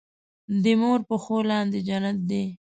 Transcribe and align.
دې 0.63 0.73
مور 0.81 0.99
پښو 1.07 1.37
لاندې 1.49 1.79
جنت 1.87 2.17
دی 2.29 2.43